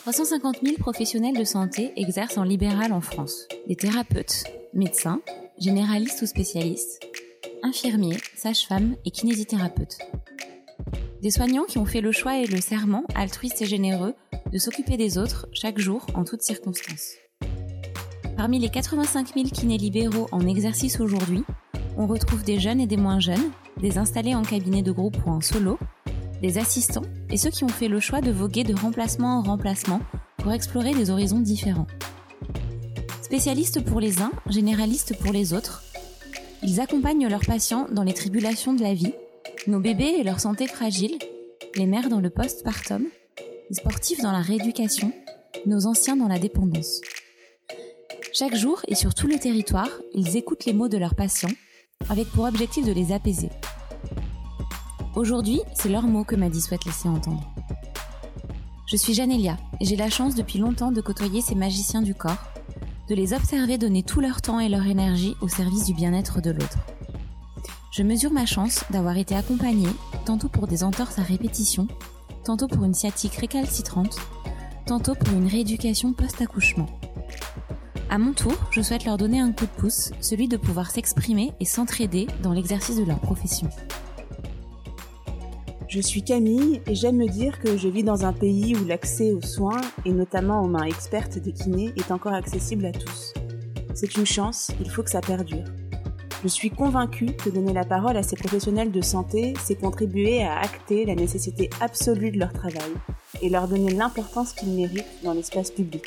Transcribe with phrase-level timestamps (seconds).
[0.00, 3.46] 350 000 professionnels de santé exercent en libéral en France.
[3.68, 5.20] Des thérapeutes, médecins,
[5.58, 7.04] généralistes ou spécialistes,
[7.62, 9.98] infirmiers, sages-femmes et kinésithérapeutes.
[11.20, 14.14] Des soignants qui ont fait le choix et le serment, altruistes et généreux,
[14.50, 17.16] de s'occuper des autres chaque jour en toutes circonstances.
[18.38, 21.44] Parmi les 85 000 kinés libéraux en exercice aujourd'hui,
[21.98, 25.30] on retrouve des jeunes et des moins jeunes, des installés en cabinet de groupe ou
[25.30, 25.78] en solo,
[26.40, 30.00] des assistants et ceux qui ont fait le choix de voguer de remplacement en remplacement
[30.38, 31.86] pour explorer des horizons différents.
[33.22, 35.84] Spécialistes pour les uns, généralistes pour les autres,
[36.62, 39.14] ils accompagnent leurs patients dans les tribulations de la vie,
[39.66, 41.18] nos bébés et leur santé fragile,
[41.76, 43.06] les mères dans le postpartum,
[43.68, 45.12] les sportifs dans la rééducation,
[45.66, 47.00] nos anciens dans la dépendance.
[48.32, 51.50] Chaque jour et sur tout le territoire, ils écoutent les mots de leurs patients
[52.08, 53.50] avec pour objectif de les apaiser.
[55.16, 57.42] Aujourd'hui, c'est leurs mots que Maddy souhaite laisser entendre.
[58.86, 62.44] Je suis Janelia et j'ai la chance depuis longtemps de côtoyer ces magiciens du corps,
[63.08, 66.52] de les observer donner tout leur temps et leur énergie au service du bien-être de
[66.52, 66.78] l'autre.
[67.90, 69.88] Je mesure ma chance d'avoir été accompagnée,
[70.24, 71.88] tantôt pour des entorses à répétition,
[72.44, 74.16] tantôt pour une sciatique récalcitrante,
[74.86, 76.86] tantôt pour une rééducation post-accouchement.
[78.10, 81.52] À mon tour, je souhaite leur donner un coup de pouce, celui de pouvoir s'exprimer
[81.58, 83.68] et s'entraider dans l'exercice de leur profession.
[85.90, 89.32] Je suis Camille et j'aime me dire que je vis dans un pays où l'accès
[89.32, 93.34] aux soins, et notamment aux mains expertes des kinés, est encore accessible à tous.
[93.94, 95.64] C'est une chance, il faut que ça perdure.
[96.44, 100.60] Je suis convaincue que donner la parole à ces professionnels de santé, c'est contribuer à
[100.60, 102.92] acter la nécessité absolue de leur travail
[103.42, 106.04] et leur donner l'importance qu'ils méritent dans l'espace public.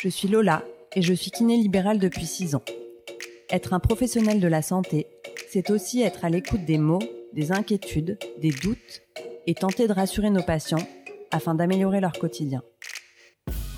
[0.00, 0.64] Je suis Lola
[0.96, 2.64] et je suis kiné libérale depuis 6 ans.
[3.50, 5.06] Être un professionnel de la santé,
[5.48, 6.98] c'est aussi être à l'écoute des mots,
[7.34, 9.02] des inquiétudes, des doutes
[9.46, 10.86] et tenter de rassurer nos patients
[11.32, 12.62] afin d'améliorer leur quotidien.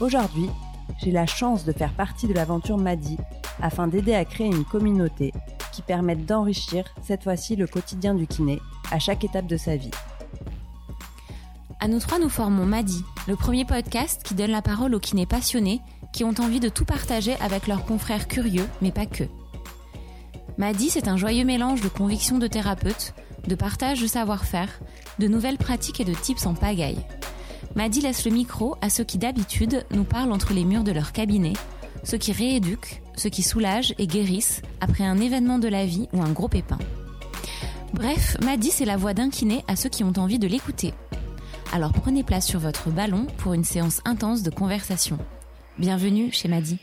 [0.00, 0.48] Aujourd'hui,
[1.02, 3.18] j'ai la chance de faire partie de l'aventure Madi
[3.60, 5.32] afin d'aider à créer une communauté
[5.72, 8.58] qui permette d'enrichir cette fois-ci le quotidien du kiné
[8.90, 9.90] à chaque étape de sa vie.
[11.78, 15.26] À nous trois, nous formons Madi, le premier podcast qui donne la parole aux kinés
[15.26, 15.80] passionnés
[16.12, 19.24] qui ont envie de tout partager avec leurs confrères curieux, mais pas que.
[20.58, 23.14] Madi, c'est un joyeux mélange de convictions de thérapeutes,
[23.46, 24.80] de partage de savoir-faire,
[25.18, 27.04] de nouvelles pratiques et de tips en pagaille.
[27.74, 31.12] Madi laisse le micro à ceux qui d'habitude nous parlent entre les murs de leur
[31.12, 31.54] cabinet,
[32.04, 36.22] ceux qui rééduquent, ceux qui soulagent et guérissent après un événement de la vie ou
[36.22, 36.78] un gros pépin.
[37.94, 40.94] Bref, Madi c'est la voix d'un kiné à ceux qui ont envie de l'écouter.
[41.72, 45.18] Alors prenez place sur votre ballon pour une séance intense de conversation.
[45.78, 46.78] Bienvenue chez Madi.